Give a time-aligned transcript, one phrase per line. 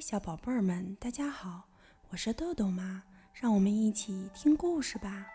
[0.00, 1.62] 小宝贝儿们，大家好，
[2.08, 3.02] 我是豆豆妈，
[3.34, 5.26] 让我们一起听故事吧。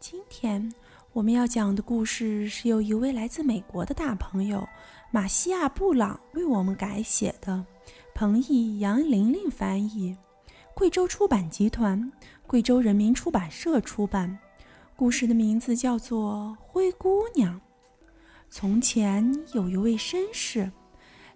[0.00, 0.74] 今天
[1.12, 4.68] 我们要讲的故事是由一位来自美国的大朋友
[5.12, 7.64] 马西亚·布朗为我们改写的，
[8.12, 10.16] 彭毅、杨玲玲翻译，
[10.74, 12.10] 贵州出版集团、
[12.48, 14.36] 贵州人民出版社出版。
[14.96, 17.54] 故事的名字叫做《灰姑娘》。
[18.50, 20.68] 从前有一位绅士。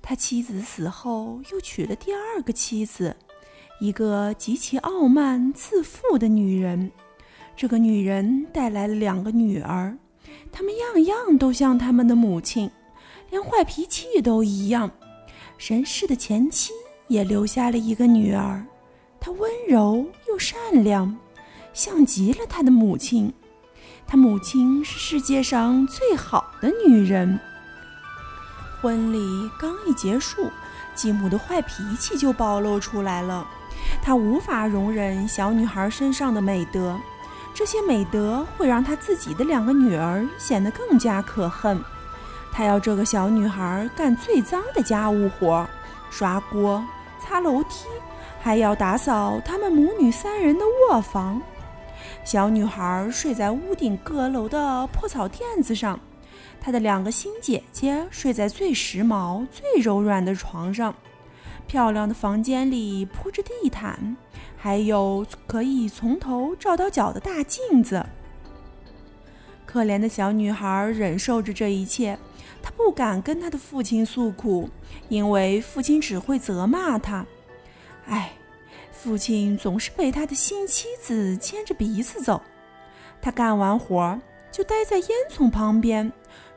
[0.02, 3.16] 他妻子死后，又娶了第二个妻子，
[3.80, 6.90] 一个极其傲慢自负的女人。
[7.56, 9.96] 这个女人带来了两个女儿，
[10.50, 12.70] 她们样样都像他们的母亲，
[13.30, 14.90] 连坏脾气都一样。
[15.58, 16.72] 绅士的前妻
[17.08, 18.64] 也留下了一个女儿，
[19.20, 21.18] 她温柔又善良，
[21.74, 23.32] 像极了她的母亲。
[24.06, 27.38] 她母亲是世界上最好的女人。
[28.80, 30.50] 婚礼刚一结束，
[30.94, 33.46] 继母的坏脾气就暴露出来了。
[34.02, 36.98] 她无法容忍小女孩身上的美德，
[37.52, 41.82] 这些美德会让她自己的两个女儿显得更加可恨。
[42.50, 45.66] 她要这个小女孩干最脏的家务活，
[46.10, 46.82] 刷锅、
[47.18, 47.86] 擦楼梯，
[48.40, 51.40] 还要打扫他们母女三人的卧房。
[52.24, 56.00] 小女孩睡在屋顶阁楼的破草垫子上。
[56.60, 60.94] 她的两个新姐姐睡在最时髦、最柔软的床上，
[61.66, 64.16] 漂亮的房间里铺着地毯，
[64.56, 68.04] 还有可以从头照到脚的大镜子。
[69.64, 72.18] 可怜的小女孩忍受着这一切，
[72.60, 74.68] 她不敢跟她的父亲诉苦，
[75.08, 77.24] 因为父亲只会责骂她。
[78.06, 78.32] 唉，
[78.90, 82.42] 父亲总是被他的新妻子牵着鼻子走。
[83.22, 84.20] 他干完活
[84.50, 86.10] 就待在烟囱旁边。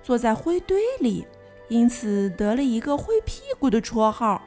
[0.04, 1.26] 坐在灰堆里，
[1.70, 4.40] 因此得了一个“灰屁股”的绰号。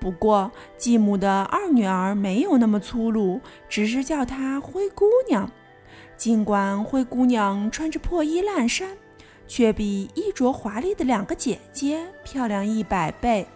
[0.00, 5.50] 不过，继母的二女儿没有那么粗鲁，只是叫她“灰姑娘”。
[6.16, 8.96] 尽管灰姑娘穿着破衣烂衫，
[9.46, 13.46] 却比衣着华丽的两个姐姐漂亮一百倍。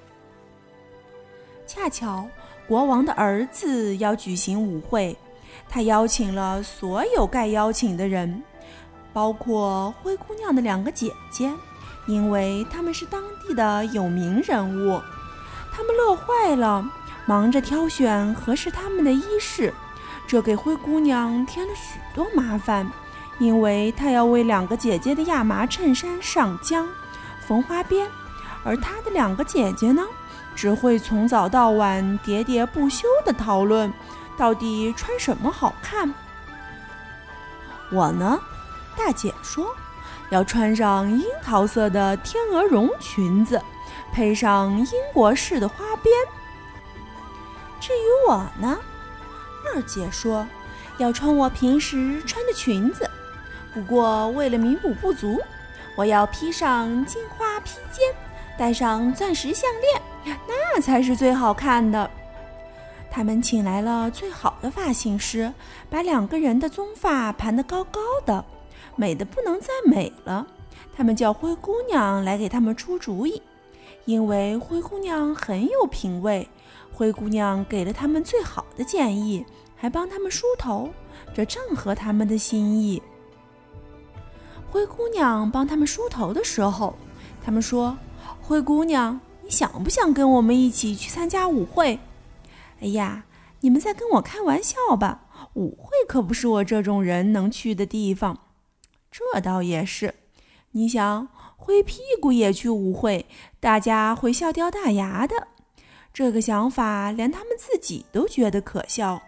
[1.66, 2.28] 恰巧，
[2.66, 5.16] 国王的儿子要举行舞会，
[5.68, 8.42] 他邀请了所有该邀请的人。
[9.12, 11.52] 包括灰姑娘的两个姐姐，
[12.06, 15.00] 因为她们是当地的有名人物，
[15.72, 16.84] 他们乐坏了，
[17.26, 19.72] 忙着挑选合适他们的衣饰，
[20.26, 22.90] 这给灰姑娘添了许多麻烦，
[23.38, 26.86] 因为她要为两个姐姐的亚麻衬衫上浆、
[27.40, 28.08] 缝花边，
[28.64, 30.04] 而她的两个姐姐呢，
[30.54, 33.92] 只会从早到晚喋喋不休地讨论，
[34.36, 36.14] 到底穿什么好看。
[37.90, 38.38] 我呢？
[38.98, 39.74] 大姐说
[40.28, 43.62] ：“要穿上樱桃色的天鹅绒裙子，
[44.12, 46.14] 配上英国式的花边。”
[47.80, 48.76] 至于我呢，
[49.64, 50.46] 二姐说
[50.98, 53.08] ：“要穿我平时穿的裙子，
[53.72, 55.40] 不过为了弥补不足，
[55.96, 58.04] 我要披上金花披肩，
[58.58, 59.70] 戴上钻石项
[60.24, 62.10] 链，那才是最好看的。”
[63.10, 65.52] 他们请来了最好的发型师，
[65.88, 68.44] 把两个人的棕发盘得高高的。
[68.98, 70.44] 美的不能再美了，
[70.92, 73.40] 他们叫灰姑娘来给他们出主意，
[74.06, 76.48] 因为灰姑娘很有品味。
[76.92, 80.90] 灰姑娘给了他们最好的建议，还帮他们梳头，
[81.32, 83.00] 这正合他们的心意。
[84.68, 86.96] 灰姑娘帮他们梳头的时候，
[87.40, 87.96] 他们说
[88.42, 92.00] ：“灰姑娘，你想不想跟我们一起去参加舞会？”
[92.82, 93.26] 哎呀，
[93.60, 95.22] 你们在跟我开玩笑吧？
[95.54, 98.40] 舞会可不是我这种人能去的地方。
[99.10, 100.14] 这倒也是，
[100.72, 103.26] 你想灰屁股也去舞会，
[103.58, 105.48] 大家会笑掉大牙的。
[106.12, 109.22] 这个想法连他们自己都觉得可笑。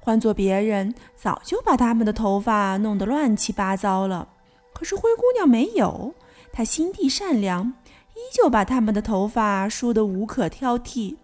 [0.00, 4.28] 换做别人，早就把他们的头发弄得乱七八糟了。
[4.74, 6.14] 可是灰姑娘没有，
[6.52, 7.74] 她心地善良，
[8.14, 11.16] 依旧把他们的头发梳得无可挑剔。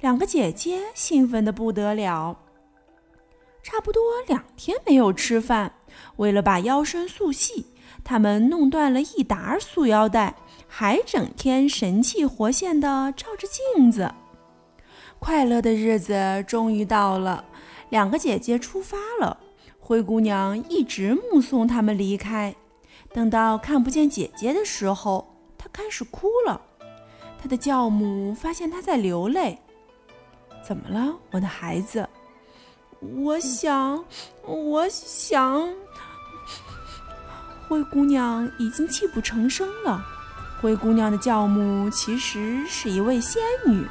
[0.00, 2.38] 两个姐姐兴奋得不得了，
[3.62, 5.74] 差不多两天没有吃饭。
[6.16, 7.66] 为了把腰身塑细，
[8.04, 10.34] 他们弄断了一沓束腰带，
[10.66, 14.12] 还整天神气活现地照着镜子。
[15.18, 17.44] 快乐的日子终于到了，
[17.90, 19.38] 两个姐姐出发了。
[19.78, 22.54] 灰姑娘一直目送他们离开，
[23.12, 26.60] 等到看不见姐姐的时候，她开始哭了。
[27.40, 29.58] 她的教母发现她在流泪，
[30.66, 32.08] 怎么了，我的孩子？
[33.02, 34.04] 我想，
[34.46, 35.68] 我想，
[37.68, 40.04] 灰姑娘已经泣不成声了。
[40.60, 43.84] 灰姑娘的教母其实是一位仙女，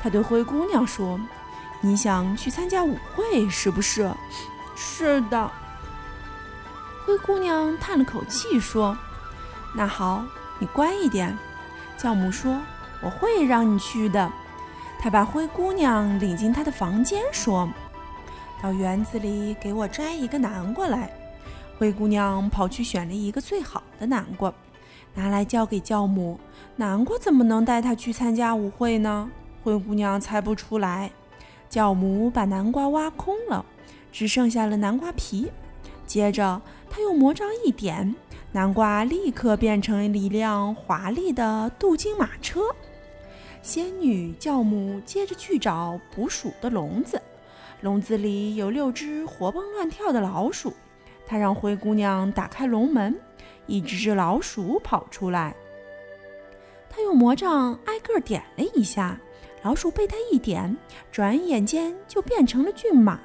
[0.00, 1.18] 她对灰姑娘说
[1.82, 4.08] ：“你想去参加舞会是不是
[4.76, 5.50] ？”“是的。”
[7.04, 8.96] 灰姑娘叹了口气说
[9.74, 10.24] ：“那好，
[10.60, 11.36] 你乖一点。”
[11.98, 12.60] 教母说
[13.02, 14.30] ：“我会让你去的。”
[15.00, 17.68] 她把灰姑娘领进她的房间，说
[18.62, 21.10] ：“到园子里给我摘一个南瓜来。”
[21.78, 24.54] 灰姑娘跑去选了一个最好的南瓜，
[25.14, 26.38] 拿来交给教母。
[26.76, 29.28] 南瓜怎么能带她去参加舞会呢？
[29.64, 31.10] 灰姑娘猜不出来。
[31.68, 33.64] 教母把南瓜挖空了，
[34.12, 35.50] 只剩下了南瓜皮。
[36.06, 38.14] 接着，她用魔杖一点，
[38.52, 42.60] 南瓜立刻变成了一辆华丽的镀金马车。
[43.62, 47.20] 仙女教母接着去找捕鼠的笼子，
[47.82, 50.72] 笼子里有六只活蹦乱跳的老鼠。
[51.26, 53.14] 她让灰姑娘打开笼门，
[53.66, 55.54] 一只只老鼠跑出来。
[56.88, 59.18] 她用魔杖挨个点了一下，
[59.62, 60.76] 老鼠被她一点，
[61.10, 63.18] 转眼间就变成了骏马。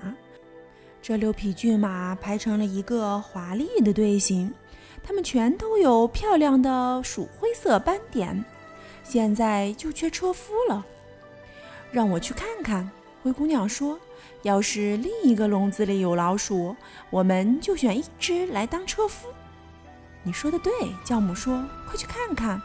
[1.01, 4.53] 这六匹骏马排成了一个华丽的队形，
[5.03, 8.43] 它们全都有漂亮的鼠灰色斑点。
[9.03, 10.85] 现在就缺车夫了，
[11.91, 12.89] 让我去看看。
[13.27, 13.99] 灰姑娘说
[14.43, 16.73] ：“要是另一个笼子里有老鼠，
[17.09, 19.27] 我们就选一只来当车夫。”
[20.23, 20.71] 你说的对，
[21.03, 22.61] 教母说：“快去看看。”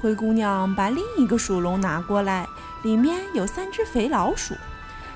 [0.00, 2.46] 灰姑娘把另一个鼠笼拿过来，
[2.84, 4.54] 里面有三只肥老鼠。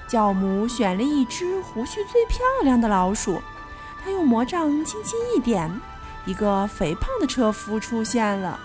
[0.09, 3.41] 教母选了一只胡须最漂亮的老鼠，
[4.03, 5.71] 她用魔杖轻轻一点，
[6.25, 8.59] 一个肥胖的车夫出现了。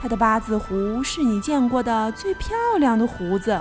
[0.00, 3.60] 他的八字胡是你见过的最漂亮的胡子。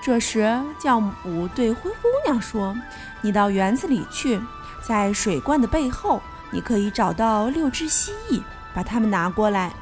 [0.00, 2.74] 这时，教母对灰姑娘说
[3.20, 4.40] ：“你到园子里去，
[4.80, 8.40] 在水罐的背后，你可以找到六只蜥蜴，
[8.72, 9.72] 把它们拿过来。”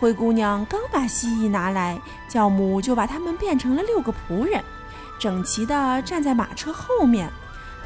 [0.00, 4.62] 灰姑娘刚把蜥蜴拿来，教母就把它们变成了六个仆人。
[5.18, 7.30] 整齐地站在马车后面，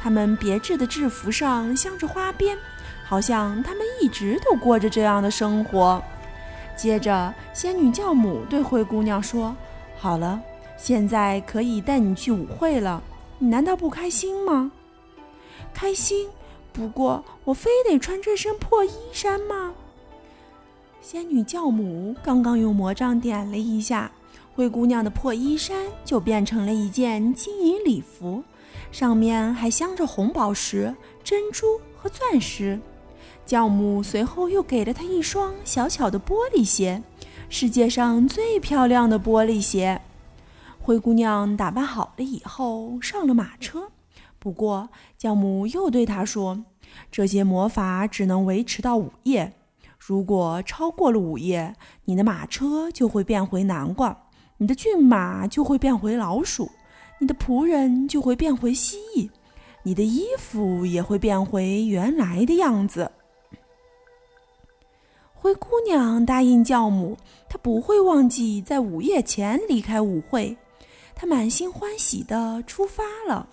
[0.01, 2.57] 他们别致的制服上镶着花边，
[3.05, 6.01] 好像他们一直都过着这样的生活。
[6.75, 9.55] 接着，仙女教母对灰姑娘说
[9.99, 10.41] ：“好了，
[10.81, 13.03] 现在可以带你去舞会了。
[13.37, 14.71] 你难道不开心吗
[15.73, 16.29] ？”“开心，
[16.73, 19.73] 不过我非得穿这身破衣衫吗？”
[21.01, 24.11] 仙女教母刚刚用魔杖点了一下。
[24.55, 28.43] 灰姑娘的破衣衫就变成了一件金银礼服，
[28.91, 30.93] 上面还镶着红宝石、
[31.23, 32.77] 珍珠和钻石。
[33.45, 37.01] 教母随后又给了她一双小巧的玻璃鞋，
[37.47, 40.01] 世界上最漂亮的玻璃鞋。
[40.81, 43.91] 灰姑娘打扮好了以后上了马车，
[44.39, 46.65] 不过教母又对她说
[47.11, 49.53] ：“这些魔法只能维持到午夜，
[49.97, 54.25] 如果超过了午夜，你的马车就会变回南瓜。”
[54.61, 56.69] 你的骏马就会变回老鼠，
[57.19, 59.29] 你的仆人就会变回蜥蜴，
[59.83, 63.09] 你的衣服也会变回原来的样子。
[65.33, 67.15] 灰姑娘答应教母，
[67.47, 70.57] 她不会忘记在午夜前离开舞会。
[71.19, 73.49] 他满心欢喜地出发了。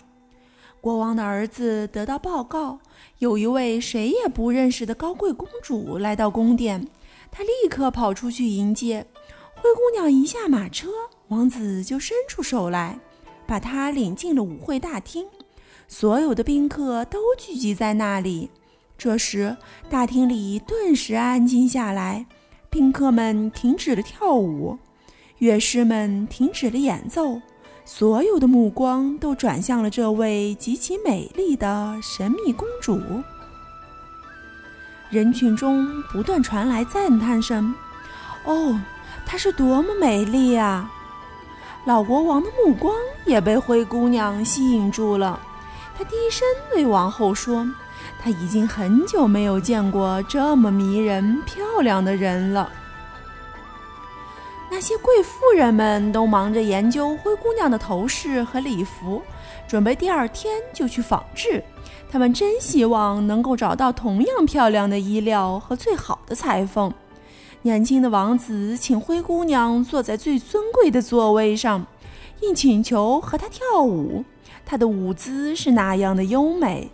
[0.81, 2.79] 国王的儿子得到报告，
[3.19, 6.87] 有一位谁也不认识的高贵公主来到宫殿，
[7.29, 9.05] 他立刻跑出去迎接。
[9.57, 10.89] 灰姑娘一下马车，
[11.27, 13.01] 王子就伸出手来，
[13.49, 15.27] 把她领进了舞会大厅。
[15.89, 18.49] 所有的宾客都聚集在那里。
[18.97, 19.57] 这时，
[19.91, 22.27] 大厅里顿时安静下来，
[22.71, 24.79] 宾客们停止了跳舞，
[25.39, 27.41] 乐师们停止了演奏，
[27.89, 33.01] 所有的目光都转向了这位极其美丽的神秘公主。
[35.09, 37.73] 人群中不断传来赞叹声
[38.45, 38.79] ：“哦！”
[39.25, 40.91] 她是多么美丽呀！
[41.85, 42.93] 老国王的目光
[43.25, 45.41] 也被灰姑娘吸引住了。
[45.97, 47.65] 他低声对王后说
[48.21, 52.71] ：“他已经很久没有见过这么迷人、漂亮的人了。”
[54.77, 59.23] 那些贵妇人们都忙着研究灰姑娘的头饰和礼服，
[59.67, 61.65] 准备第二天就去仿制。
[62.11, 66.93] 他们真希望能够找到同样漂亮的衣料和最好的裁缝。
[67.63, 71.87] 年轻的王子请灰姑娘坐在最尊贵的座位上，
[72.39, 74.27] 并请求和她跳舞。
[74.67, 76.91] 她的舞姿是那样的优美，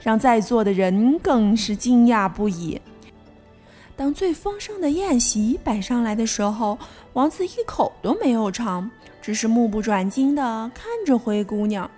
[0.00, 2.80] 让在座的人更是惊讶不已。
[3.96, 6.78] 当最丰盛的宴席摆上来的时候，
[7.14, 8.90] 王子一口都没有尝，
[9.22, 11.90] 只是目不转睛地看着灰姑娘。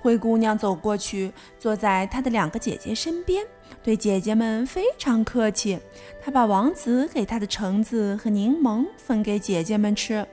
[0.00, 3.44] 灰姑娘走过去，坐在她的两个姐姐身边，
[3.82, 5.78] 对姐姐们非常客气。
[6.22, 10.24] 她把王子给她的橙子和柠檬分给姐姐们吃。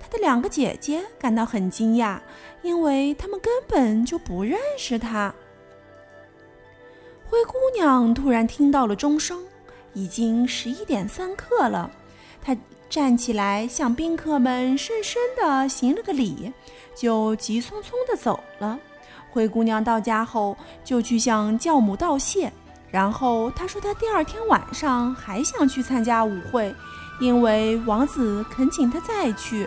[0.00, 2.20] 她的两个姐姐感到很惊讶，
[2.62, 5.34] 因为她们根本就不认识她。
[7.28, 9.42] 灰姑娘突然听到了钟声，
[9.94, 11.90] 已经十一点三刻了。
[12.42, 12.56] 他
[12.90, 16.52] 站起来，向宾客们深深地行了个礼，
[16.94, 18.78] 就急匆匆地走了。
[19.30, 22.52] 灰姑娘到家后，就去向教母道谢。
[22.90, 26.74] 然后她说，她第二天晚上还想去参加舞会，
[27.20, 29.66] 因为王子恳请她再去。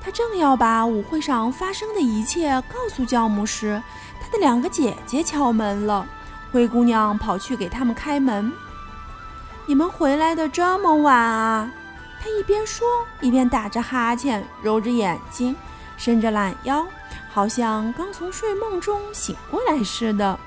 [0.00, 3.82] 她正要把舞会上发生的一切告诉教母时，
[4.20, 6.06] 她的两个姐姐敲门了。
[6.56, 8.50] 灰姑娘跑去给他们开门。
[9.68, 11.70] “你们回来的这么晚啊？”
[12.18, 12.88] 她一边说，
[13.20, 15.54] 一边打着哈欠，揉着眼睛，
[15.98, 16.86] 伸着懒腰。
[17.30, 20.38] 好像刚从睡梦中醒过来似的。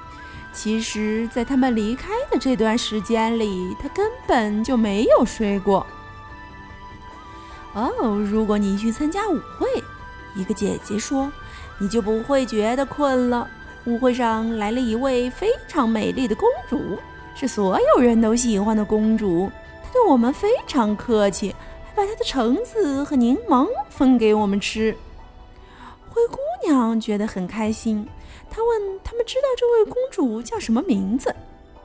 [0.51, 5.85] 其实，在他们离开的这段时间里，他根本就没有睡过。
[7.73, 7.91] 哦，
[8.27, 9.67] 如果你去参加舞会，
[10.33, 11.31] 一个姐姐说，
[11.77, 13.47] 你就不会觉得困了。
[13.85, 16.97] 舞会上来了一位非常美丽的公主，
[17.35, 19.49] 是所有人都喜欢的公主。
[19.83, 21.55] 她对我们非常客气，
[21.85, 24.95] 还把她的橙子和柠檬分给我们吃。
[26.09, 28.07] 灰姑娘觉得很开心，
[28.49, 31.33] 她问他们知道这位公主叫什么名字。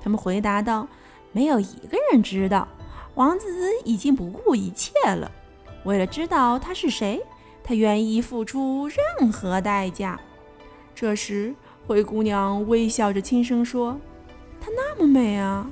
[0.03, 0.87] 他们回答道
[1.33, 2.69] ：“没有一个人知道。
[3.15, 3.47] 王子
[3.85, 5.31] 已经不顾一切了，
[5.85, 7.23] 为了知道她是谁，
[7.63, 10.21] 他愿意付出任何代价。”
[10.95, 11.55] 这时，
[11.87, 14.01] 灰姑娘微笑着轻声说
[14.61, 15.71] ：“她那么美啊！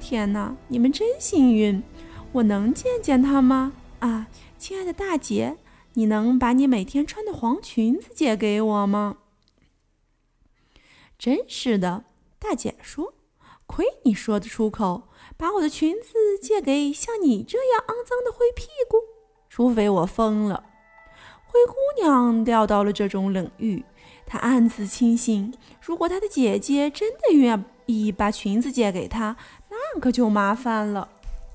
[0.00, 1.82] 天哪，你们真幸运！
[2.32, 3.72] 我能见见她吗？
[3.98, 5.56] 啊，亲爱的大姐。”
[5.94, 9.16] 你能把你每天穿的黄裙子借给我吗？
[11.18, 12.04] 真是的，
[12.38, 13.14] 大姐说
[13.66, 18.98] ：“亏你说得出口，把我的裙子借给像你这样肮脏的灰屁股，
[19.48, 20.66] 除非我疯了。”
[21.50, 23.84] 灰姑娘料到了这种冷遇，
[24.28, 29.34] 她暗自庆幸，如果她的姐姐真的愿意把裙子借给她，
[29.70, 31.08] 那可就麻烦了。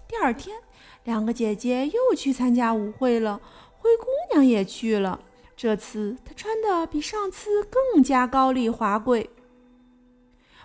[0.08, 0.58] 第二天，
[1.04, 3.40] 两个姐姐又去参加舞会了。
[3.78, 5.20] 灰姑娘也去了，
[5.56, 9.30] 这次她穿的比上次更加高丽华贵。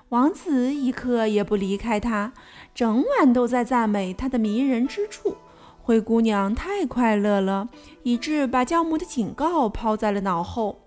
[0.08, 2.32] 王子一刻也不离开她，
[2.74, 5.36] 整晚都在赞美她的迷人之处。
[5.82, 7.68] 灰姑娘太快乐了，
[8.02, 10.80] 以致把教母的警告抛在了脑后。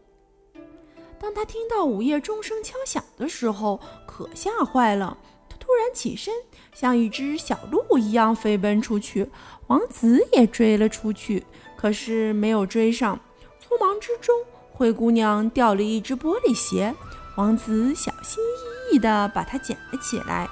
[1.22, 5.16] 当他听到午夜钟声敲响的时候，可吓坏了。
[5.48, 6.34] 他突然起身，
[6.74, 9.30] 像一只小鹿一样飞奔出去，
[9.68, 11.46] 王子也追了出去。
[11.78, 13.20] 可是没有追上，
[13.64, 14.36] 匆忙之中，
[14.72, 16.96] 灰姑娘掉了一只玻璃鞋。
[17.38, 20.50] 王子小心翼翼地把它捡了起来。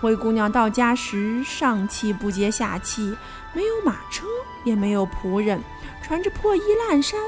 [0.00, 3.16] 灰姑娘到家时，上气不接下气，
[3.52, 4.26] 没有马车，
[4.64, 5.62] 也没有仆人，
[6.02, 7.18] 穿着破衣烂衫，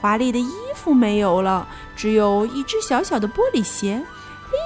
[0.00, 1.68] 华丽的衣服没有了，
[2.02, 4.02] 只有一只小小的玻璃鞋，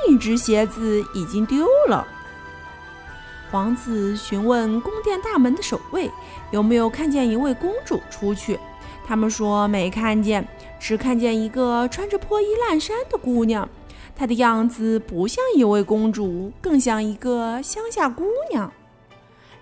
[0.06, 2.08] 另一只鞋子已经丢了。
[3.50, 6.10] 王子询问宫殿大门的守卫
[6.50, 8.58] 有没有看见一位公主出去，
[9.06, 10.48] 他们说没看见，
[10.80, 13.68] 只看见一个穿着破衣烂衫的姑娘，
[14.16, 18.72] 她的样子不像一位公主，更像一个乡下姑娘。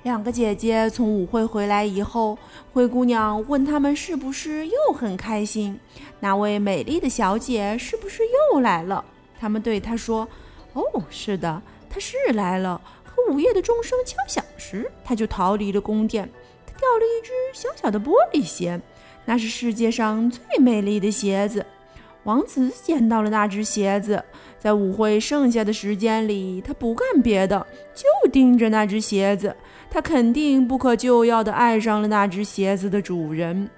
[0.04, 2.38] 两个姐姐从舞会回来以后，
[2.74, 5.80] 灰姑娘问她们是不是又很开心，
[6.20, 9.02] 那位美丽的小姐是不是又来了？
[9.40, 10.28] 她们对她说
[10.74, 16.28] ：“哦，是的，她是来了。”可午夜的钟声敲响时，她就逃离了宫殿。
[16.66, 18.78] 她掉了一只小小的玻璃鞋，
[19.24, 21.64] 那是世界上最美丽的鞋子。
[22.24, 24.22] 王子捡到了那只鞋子，
[24.58, 29.54] 在舞会剩下的时间里，他不干别的，就盯着那只鞋子。
[29.90, 33.68] 他肯定不可救药地爱上了那只鞋子的主人。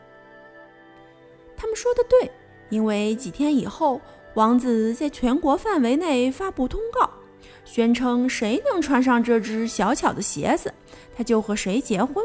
[1.56, 2.30] 他们说的对，
[2.70, 4.00] 因为几天以后，
[4.34, 7.10] 王子在全国范围内发布通告。
[7.64, 10.72] 宣称谁能穿上这只小巧的鞋子，
[11.16, 12.24] 他就和谁结婚。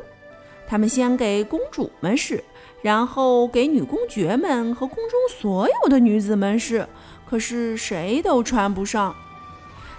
[0.67, 2.43] 他们先给公主们试，
[2.81, 6.87] 然后给女公爵们和宫中所有的女子们试，
[7.29, 9.15] 可是谁都穿不上。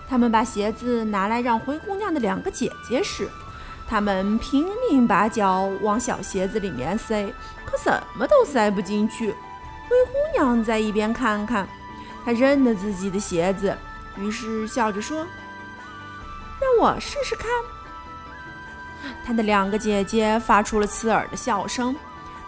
[0.09, 3.29] 他们把鞋子拿来让灰姑娘的两个姐姐试，
[3.89, 7.33] 她们拼命把脚往小鞋子里面塞，
[7.65, 9.31] 可怎么都塞不进去。
[9.31, 11.67] 灰姑娘在一边看看，
[12.25, 13.75] 她认得自己的鞋子。
[14.19, 15.27] 于是笑着说
[16.61, 17.49] ：“让我试试看。”
[19.25, 21.95] 她的两个姐姐发出了刺耳的笑声。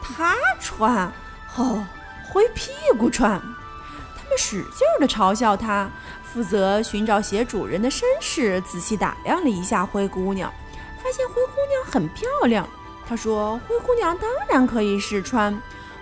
[0.05, 1.11] 他穿，
[1.57, 1.85] 哦，
[2.31, 3.41] 灰屁股穿。
[3.41, 5.91] 他们使劲地嘲笑他。
[6.23, 10.53] 负责寻找鞋主人的绅士仔细打量了一下灰姑娘，
[10.97, 12.69] 发现灰姑娘很漂亮。
[13.09, 15.57] 他说：“灰姑娘当然可以试穿。”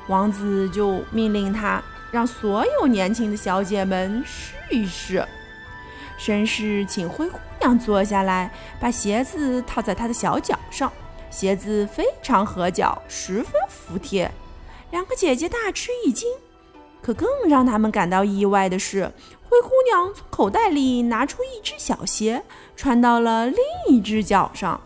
[0.08, 5.22] 王子就命令他让所有年轻的小姐们试一试。
[6.18, 10.90] 绅士请灰姑娘坐下来，把鞋子套在她的小脚上。
[11.32, 14.30] 鞋子非常合脚，十分服帖。
[14.90, 16.30] 两个姐姐大吃一惊。
[17.00, 19.10] 可更让他们感到意外的是，
[19.48, 22.44] 灰姑娘从口袋里拿出一只小鞋，
[22.76, 23.58] 穿到了另
[23.88, 24.80] 一只脚上。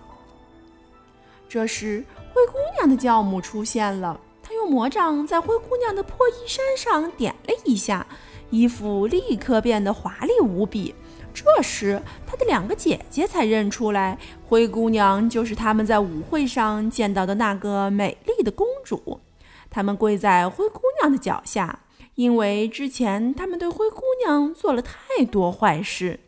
[1.47, 8.07] 这时，灰姑娘的教母出现了，她用魔杖在灰姑娘的破衣衫上点了一下，
[8.49, 10.95] 衣服立刻变得华丽无比。
[11.37, 19.21] 这时，她的两个姐姐才认出来，灰姑娘就是他们在舞会上见到的那个美丽的公主。
[19.69, 21.81] 她们跪在灰姑娘的脚下。
[22.15, 26.21] 因为之前他们对灰姑娘做了太多坏事，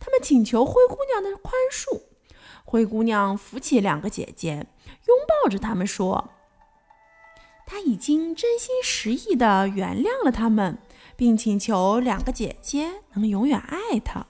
[0.00, 2.02] 他们请求灰姑娘的宽恕。
[2.64, 4.66] 灰姑娘扶起两个姐姐，
[5.06, 6.30] 拥抱着她们说
[7.64, 10.78] ：“她已经真心实意地原谅了他们，
[11.14, 14.26] 并请求两个姐姐能永远爱她。”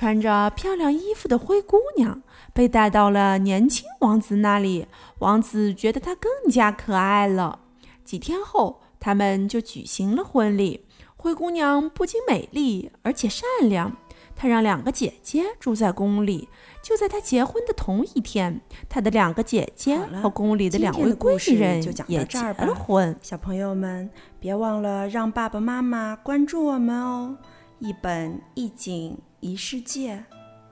[0.00, 2.22] 穿着漂亮衣服的灰姑娘
[2.54, 4.86] 被带到了年轻王子那里，
[5.18, 7.58] 王子觉得她更加可爱了。
[8.02, 8.80] 几天后。
[9.02, 10.84] 他们就举行了婚礼。
[11.16, 13.96] 灰姑娘不仅美丽，而且善良。
[14.36, 16.50] 她让两个姐姐住在宫里。
[16.82, 23.16] 就在她结婚的同一天，她的两个姐姐和宫里的两位贵人也结了婚。
[23.22, 27.38] 小朋友们，别忘了让爸爸妈妈关注我们哦！
[27.80, 30.22] 一本一景一世界，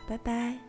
[0.06, 0.67] 拜拜。